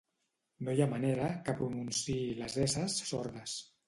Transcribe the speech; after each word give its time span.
No 0.69 0.73
hi 0.77 0.79
ha 0.85 0.85
manera 0.93 1.27
que 1.49 1.53
pronunciï 1.59 2.23
les 2.39 2.57
esses 2.65 2.97
sordes. 3.11 3.55